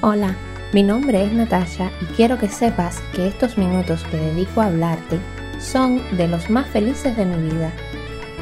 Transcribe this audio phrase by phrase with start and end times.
[0.00, 0.36] Hola,
[0.72, 5.18] mi nombre es Natasha y quiero que sepas que estos minutos que dedico a hablarte
[5.58, 7.72] son de los más felices de mi vida.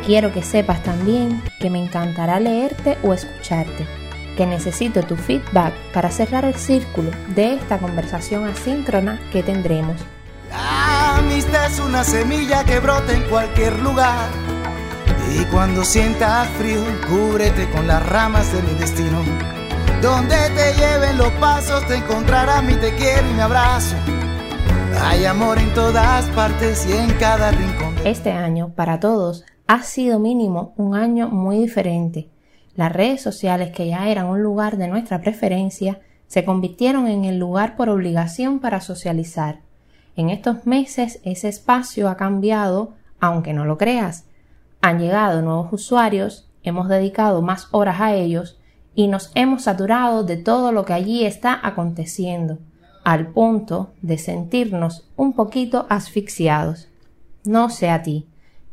[0.04, 3.86] Quiero que sepas también que me encantará leerte o escucharte,
[4.36, 9.96] que necesito tu feedback para cerrar el círculo de esta conversación asíncrona que tendremos.
[10.50, 14.28] La amistad es una semilla que brota en cualquier lugar.
[15.34, 19.65] Y cuando sientas frío, cúbrete con las ramas de mi destino.
[20.02, 23.96] Donde te lleven los pasos, te encontrarás mi te quiero y mi abrazo.
[25.02, 27.94] Hay amor en todas partes y en cada rincón.
[28.04, 32.28] Este año, para todos, ha sido mínimo un año muy diferente.
[32.74, 37.38] Las redes sociales, que ya eran un lugar de nuestra preferencia, se convirtieron en el
[37.38, 39.60] lugar por obligación para socializar.
[40.14, 44.26] En estos meses ese espacio ha cambiado, aunque no lo creas.
[44.82, 48.55] Han llegado nuevos usuarios, hemos dedicado más horas a ellos
[48.96, 52.58] y nos hemos saturado de todo lo que allí está aconteciendo,
[53.04, 56.88] al punto de sentirnos un poquito asfixiados.
[57.44, 58.26] No sé a ti,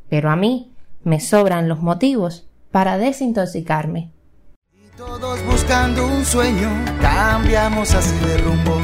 [0.10, 0.72] pero a mí
[1.04, 4.12] me sobran los motivos para desintoxicarme.
[4.74, 6.70] Y todos buscando un sueño,
[7.02, 8.78] cambiamos así de rumbo.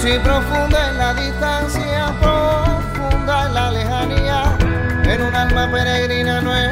[0.00, 4.58] Si profunda en la distancia, profunda en la lejanía,
[5.12, 6.71] en un alma peregrina no ciudadanía.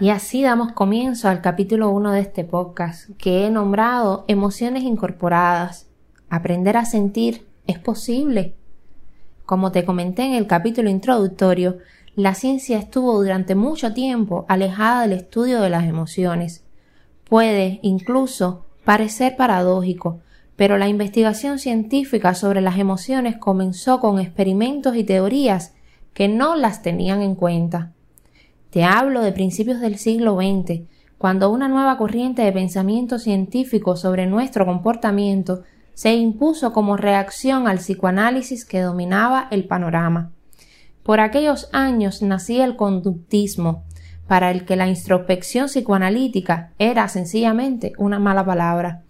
[0.00, 5.88] Y así damos comienzo al capítulo 1 de este podcast, que he nombrado Emociones Incorporadas.
[6.30, 8.54] Aprender a sentir es posible.
[9.44, 11.78] Como te comenté en el capítulo introductorio,
[12.14, 16.64] la ciencia estuvo durante mucho tiempo alejada del estudio de las emociones.
[17.28, 20.20] Puede, incluso, parecer paradójico,
[20.54, 25.74] pero la investigación científica sobre las emociones comenzó con experimentos y teorías
[26.14, 27.94] que no las tenían en cuenta.
[28.70, 30.82] Te hablo de principios del siglo XX,
[31.16, 35.62] cuando una nueva corriente de pensamiento científico sobre nuestro comportamiento
[35.94, 40.32] se impuso como reacción al psicoanálisis que dominaba el panorama.
[41.02, 43.84] Por aquellos años nacía el conductismo,
[44.26, 49.02] para el que la introspección psicoanalítica era sencillamente una mala palabra,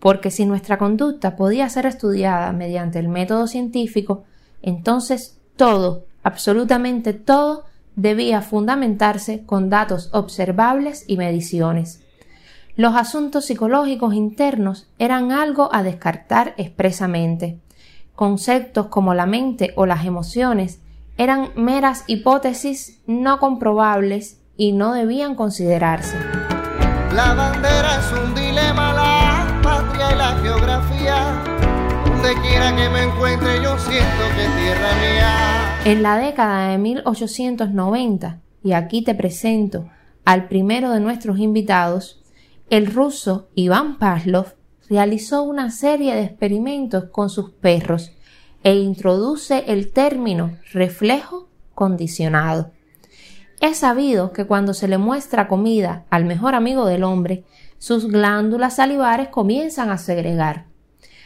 [0.00, 4.24] porque si nuestra conducta podía ser estudiada mediante el método científico,
[4.60, 7.64] entonces todo, absolutamente todo,
[7.96, 12.00] debía fundamentarse con datos observables y mediciones.
[12.76, 17.60] Los asuntos psicológicos internos eran algo a descartar expresamente.
[18.16, 20.80] Conceptos como la mente o las emociones
[21.16, 26.16] eran meras hipótesis no comprobables y no debían considerarse.
[27.14, 31.42] La bandera es un dilema, la patria y la geografía.
[32.06, 35.53] Donde quiera que me encuentre, yo siento que tierra.
[35.84, 39.90] En la década de 1890, y aquí te presento
[40.24, 42.22] al primero de nuestros invitados,
[42.70, 44.54] el ruso Iván Pavlov
[44.88, 48.12] realizó una serie de experimentos con sus perros
[48.62, 52.70] e introduce el término reflejo condicionado.
[53.60, 57.44] Es sabido que cuando se le muestra comida al mejor amigo del hombre,
[57.76, 60.64] sus glándulas salivares comienzan a segregar.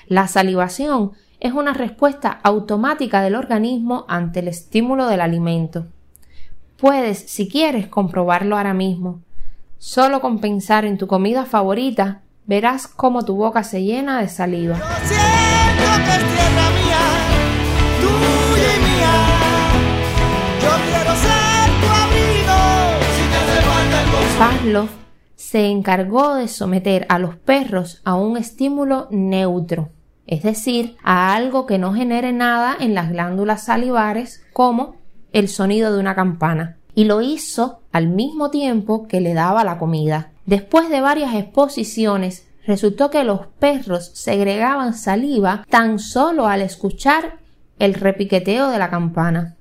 [0.08, 5.86] La salivación es una respuesta automática del organismo ante el estímulo del alimento.
[6.76, 9.20] Puedes, si quieres, comprobarlo ahora mismo.
[9.78, 14.78] Solo con pensar en tu comida favorita, verás cómo tu boca se llena de saliva.
[24.38, 24.88] Pavlov
[25.34, 29.90] se encargó de someter a los perros a un estímulo neutro,
[30.28, 34.96] es decir, a algo que no genere nada en las glándulas salivares como
[35.32, 39.78] el sonido de una campana, y lo hizo al mismo tiempo que le daba la
[39.78, 40.30] comida.
[40.44, 47.38] Después de varias exposiciones, resultó que los perros segregaban saliva tan solo al escuchar
[47.78, 49.56] el repiqueteo de la campana.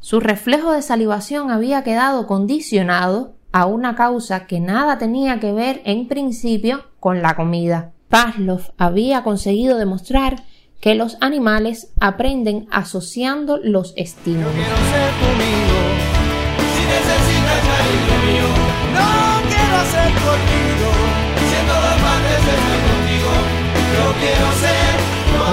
[0.00, 5.82] Su reflejo de salivación había quedado condicionado a una causa que nada tenía que ver
[5.84, 7.92] en principio con la comida.
[8.10, 10.42] Pavlov había conseguido demostrar
[10.80, 14.50] que los animales aprenden asociando los estímulos.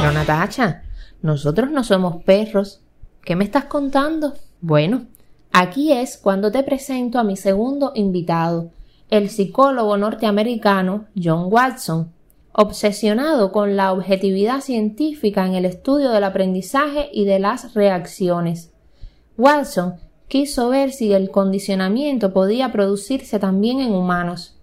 [0.02, 0.82] Pero Natacha,
[1.22, 2.82] nosotros no somos perros.
[3.24, 4.34] ¿Qué me estás contando?
[4.62, 5.06] Bueno,
[5.52, 8.72] aquí es cuando te presento a mi segundo invitado,
[9.12, 12.17] el psicólogo norteamericano John Watson,
[12.60, 18.74] obsesionado con la objetividad científica en el estudio del aprendizaje y de las reacciones.
[19.38, 24.58] Watson quiso ver si el condicionamiento podía producirse también en humanos.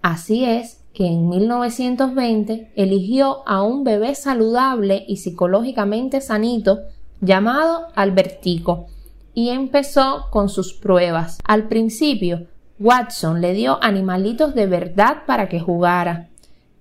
[0.00, 6.80] Así es que en 1920 eligió a un bebé saludable y psicológicamente sanito
[7.20, 8.86] llamado Albertico
[9.34, 11.40] y empezó con sus pruebas.
[11.44, 12.46] Al principio,
[12.80, 16.30] Watson le dio animalitos de verdad para que jugara,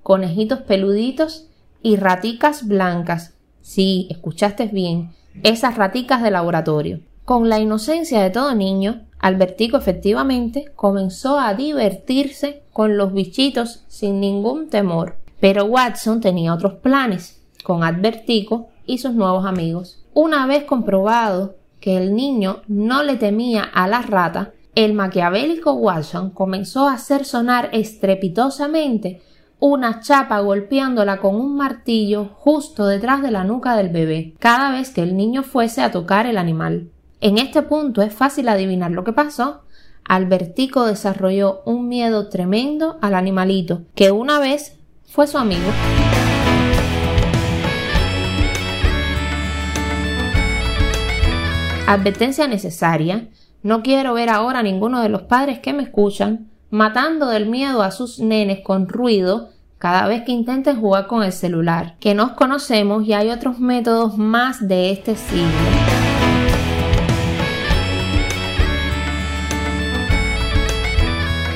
[0.03, 1.47] conejitos peluditos
[1.81, 3.33] y raticas blancas.
[3.61, 5.11] Sí, escuchaste bien,
[5.41, 6.99] esas raticas de laboratorio.
[7.25, 14.19] Con la inocencia de todo niño, Albertico efectivamente comenzó a divertirse con los bichitos sin
[14.19, 15.17] ningún temor.
[15.39, 20.03] Pero Watson tenía otros planes con Albertico y sus nuevos amigos.
[20.13, 26.31] Una vez comprobado que el niño no le temía a la rata, el maquiavélico Watson
[26.31, 29.21] comenzó a hacer sonar estrepitosamente
[29.65, 34.89] una chapa golpeándola con un martillo justo detrás de la nuca del bebé, cada vez
[34.89, 36.89] que el niño fuese a tocar el animal.
[37.21, 39.61] En este punto es fácil adivinar lo que pasó.
[40.03, 45.71] Albertico desarrolló un miedo tremendo al animalito, que una vez fue su amigo.
[51.87, 53.29] Advertencia necesaria.
[53.61, 57.83] No quiero ver ahora a ninguno de los padres que me escuchan matando del miedo
[57.83, 59.52] a sus nenes con ruido
[59.83, 64.17] cada vez que intenten jugar con el celular, que nos conocemos y hay otros métodos
[64.17, 65.49] más de este siglo.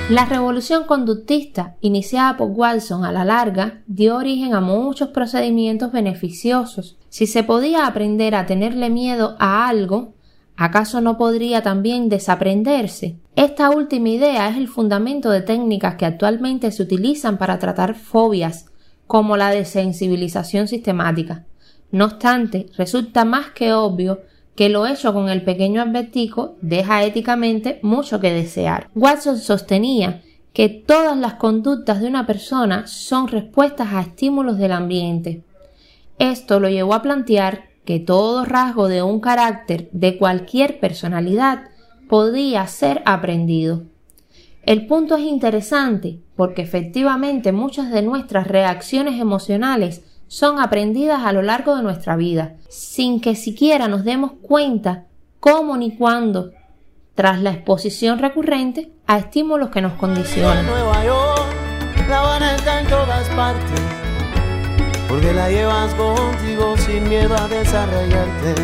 [0.09, 6.97] La revolución conductista, iniciada por Watson a la larga, dio origen a muchos procedimientos beneficiosos.
[7.07, 10.15] Si se podía aprender a tenerle miedo a algo,
[10.57, 13.21] ¿acaso no podría también desaprenderse?
[13.37, 18.65] Esta última idea es el fundamento de técnicas que actualmente se utilizan para tratar fobias,
[19.05, 21.45] como la desensibilización sistemática.
[21.91, 24.21] No obstante, resulta más que obvio
[24.55, 28.89] que lo hecho con el pequeño advertico deja éticamente mucho que desear.
[28.95, 35.43] Watson sostenía que todas las conductas de una persona son respuestas a estímulos del ambiente.
[36.17, 41.65] Esto lo llevó a plantear que todo rasgo de un carácter de cualquier personalidad
[42.07, 43.83] podía ser aprendido.
[44.63, 51.41] El punto es interesante porque efectivamente muchas de nuestras reacciones emocionales son aprendidas a lo
[51.41, 55.05] largo de nuestra vida, sin que siquiera nos demos cuenta
[55.39, 56.51] cómo ni cuándo,
[57.15, 60.65] tras la exposición recurrente a estímulos que nos condicionan.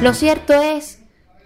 [0.01, 1.02] Lo cierto es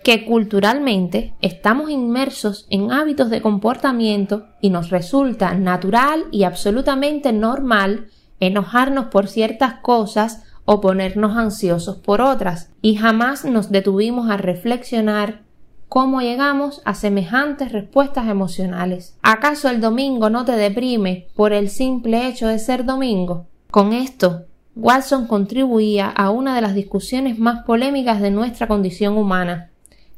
[0.07, 8.07] que culturalmente estamos inmersos en hábitos de comportamiento y nos resulta natural y absolutamente normal
[8.39, 15.41] enojarnos por ciertas cosas o ponernos ansiosos por otras, y jamás nos detuvimos a reflexionar
[15.89, 19.17] cómo llegamos a semejantes respuestas emocionales.
[19.23, 23.47] ¿Acaso el domingo no te deprime por el simple hecho de ser domingo?
[23.71, 24.45] Con esto,
[24.77, 29.71] Watson contribuía a una de las discusiones más polémicas de nuestra condición humana,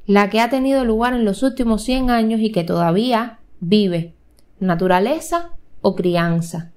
[0.10, 4.16] la que ha tenido lugar en los últimos 100 años y que todavía vive,
[4.60, 5.52] naturaleza
[5.82, 6.72] o crianza.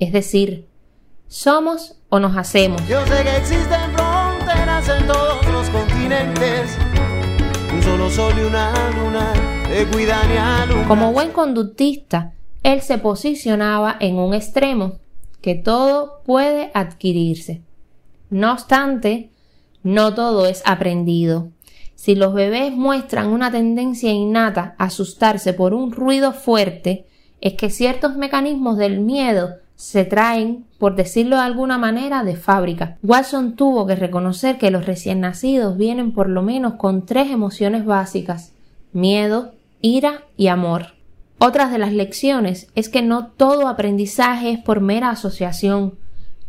[0.00, 0.66] Es decir,
[1.28, 2.82] somos o nos hacemos.
[2.88, 6.76] Yo sé que existen fronteras en todos los continentes.
[7.72, 9.32] Un solo sol y una luna
[9.68, 12.32] te cuidan y Como buen conductista,
[12.64, 14.94] él se posicionaba en un extremo,
[15.40, 17.62] que todo puede adquirirse.
[18.28, 19.30] No obstante,
[19.84, 21.52] no todo es aprendido.
[21.96, 27.06] Si los bebés muestran una tendencia innata a asustarse por un ruido fuerte,
[27.40, 32.96] es que ciertos mecanismos del miedo se traen, por decirlo de alguna manera, de fábrica.
[33.02, 37.84] Watson tuvo que reconocer que los recién nacidos vienen por lo menos con tres emociones
[37.84, 38.52] básicas
[38.96, 40.94] miedo, ira y amor.
[41.38, 45.98] Otras de las lecciones es que no todo aprendizaje es por mera asociación.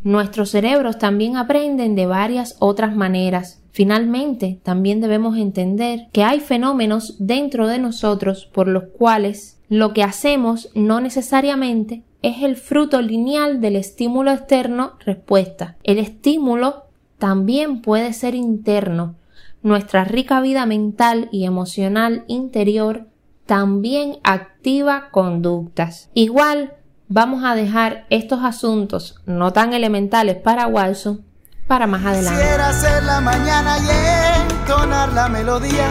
[0.01, 3.62] Nuestros cerebros también aprenden de varias otras maneras.
[3.77, 10.01] Finalmente, también debemos entender que hay fenómenos dentro de nosotros por los cuales lo que
[10.01, 15.75] hacemos no necesariamente es el fruto lineal del estímulo externo respuesta.
[15.84, 16.86] El estímulo
[17.19, 19.13] también puede ser interno.
[19.62, 23.05] Nuestra rica vida mental y emocional interior
[23.46, 26.10] también activa conductas.
[26.15, 26.74] Igual
[27.10, 31.26] vamos a dejar estos asuntos no tan elementales para Watson
[31.67, 32.41] para más adelante.
[32.41, 35.89] Quisiera hacer la mañana y entonar la melodía,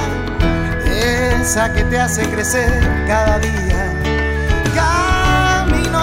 [1.40, 3.56] esa que te hace crecer cada día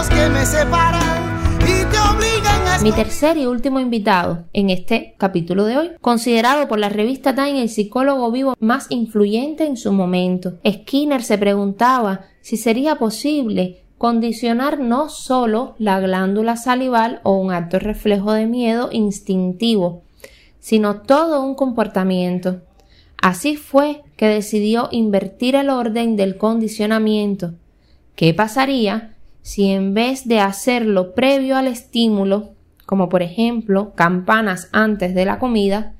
[0.09, 2.79] que me separan y te obligan a...
[2.81, 7.61] Mi tercer y último invitado en este capítulo de hoy, considerado por la revista Time
[7.61, 10.53] el psicólogo vivo más influyente en su momento.
[10.67, 17.79] Skinner se preguntaba si sería posible condicionar no solo la glándula salival o un acto
[17.79, 20.03] reflejo de miedo instintivo,
[20.59, 22.59] sino todo un comportamiento.
[23.21, 27.53] Así fue que decidió invertir el orden del condicionamiento.
[28.17, 32.55] ¿Qué pasaría si en vez de hacerlo previo al estímulo,
[32.85, 35.93] como por ejemplo campanas antes de la comida,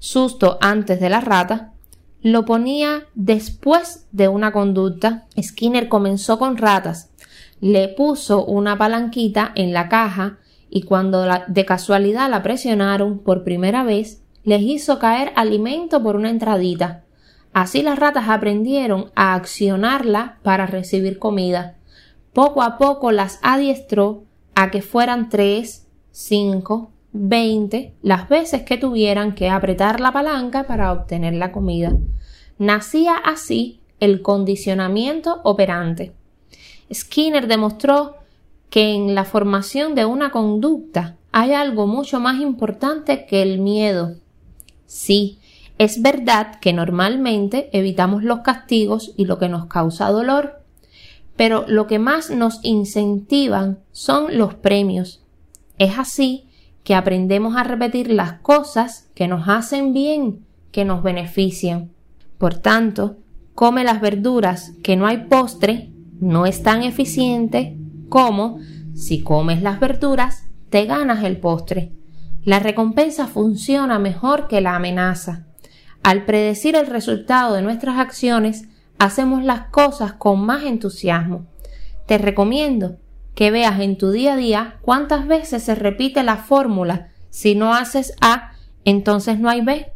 [0.00, 1.70] susto antes de la rata,
[2.20, 5.28] lo ponía después de una conducta?
[5.40, 7.10] Skinner comenzó con ratas,
[7.64, 10.36] le puso una palanquita en la caja
[10.68, 16.28] y cuando de casualidad la presionaron por primera vez, les hizo caer alimento por una
[16.28, 17.04] entradita.
[17.54, 21.76] Así las ratas aprendieron a accionarla para recibir comida.
[22.34, 29.34] Poco a poco las adiestró a que fueran tres, cinco, veinte las veces que tuvieran
[29.34, 31.96] que apretar la palanca para obtener la comida.
[32.58, 36.12] Nacía así el condicionamiento operante.
[36.92, 38.16] Skinner demostró
[38.70, 44.16] que en la formación de una conducta hay algo mucho más importante que el miedo.
[44.86, 45.38] Sí,
[45.78, 50.62] es verdad que normalmente evitamos los castigos y lo que nos causa dolor,
[51.36, 55.22] pero lo que más nos incentivan son los premios.
[55.78, 56.46] Es así
[56.84, 61.90] que aprendemos a repetir las cosas que nos hacen bien, que nos benefician.
[62.38, 63.16] Por tanto,
[63.54, 65.90] come las verduras que no hay postre
[66.24, 67.76] no es tan eficiente
[68.08, 68.58] como
[68.94, 71.92] si comes las verduras te ganas el postre.
[72.42, 75.46] La recompensa funciona mejor que la amenaza.
[76.02, 78.64] Al predecir el resultado de nuestras acciones,
[78.98, 81.46] hacemos las cosas con más entusiasmo.
[82.06, 82.96] Te recomiendo
[83.34, 87.74] que veas en tu día a día cuántas veces se repite la fórmula si no
[87.74, 88.52] haces A,
[88.84, 89.92] entonces no hay B,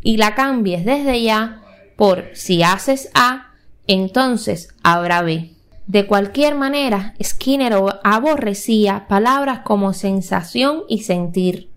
[0.00, 1.62] y la cambies desde ya
[1.96, 3.52] por si haces A,
[3.86, 5.51] entonces habrá B.
[5.86, 7.74] De cualquier manera, Skinner
[8.04, 11.70] aborrecía palabras como sensación y sentir.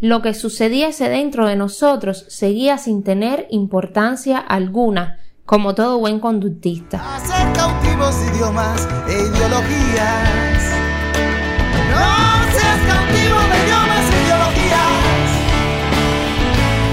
[0.00, 7.02] Lo que sucediese dentro de nosotros seguía sin tener importancia alguna, como todo buen conductista.
[7.54, 10.72] cautivos idiomas e ideologías.
[11.90, 12.06] No
[12.52, 14.90] seas cautivo de idiomas e ideologías.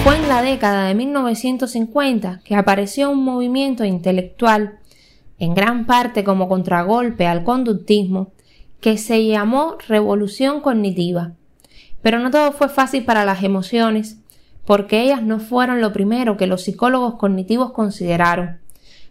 [0.03, 4.79] Fue en la década de 1950 que apareció un movimiento intelectual
[5.39, 8.31] en gran parte como contragolpe al conductismo,
[8.79, 11.33] que se llamó revolución cognitiva.
[12.01, 14.17] Pero no todo fue fácil para las emociones,
[14.65, 18.59] porque ellas no fueron lo primero que los psicólogos cognitivos consideraron.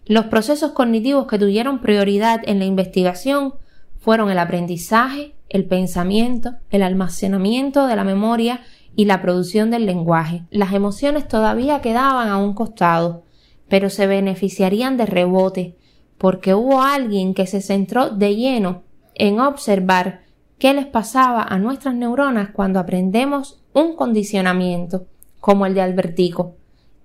[0.05, 3.55] Los procesos cognitivos que tuvieron prioridad en la investigación
[3.99, 8.61] fueron el aprendizaje, el pensamiento, el almacenamiento de la memoria
[8.95, 10.45] y la producción del lenguaje.
[10.51, 13.25] Las emociones todavía quedaban a un costado,
[13.69, 15.77] pero se beneficiarían de rebote,
[16.19, 18.83] porque hubo alguien que se centró de lleno
[19.15, 20.23] en observar
[20.59, 25.07] qué les pasaba a nuestras neuronas cuando aprendemos un condicionamiento,
[25.41, 26.57] como el de Albertico.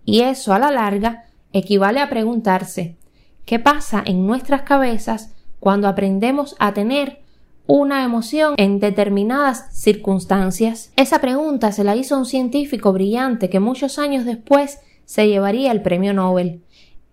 [0.05, 2.97] Y eso a la larga equivale a preguntarse
[3.45, 7.21] qué pasa en nuestras cabezas cuando aprendemos a tener
[7.67, 10.91] una emoción en determinadas circunstancias.
[10.95, 15.81] Esa pregunta se la hizo un científico brillante que muchos años después se llevaría el
[15.81, 16.63] premio Nobel,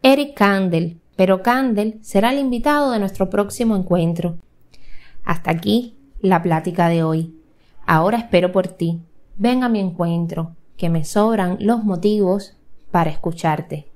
[0.03, 4.39] Eric Kandel, pero Candel será el invitado de nuestro próximo encuentro.
[5.25, 7.35] Hasta aquí la plática de hoy.
[7.85, 9.01] Ahora espero por ti.
[9.37, 12.57] Ven a mi encuentro, que me sobran los motivos
[12.93, 13.89] para escucharte.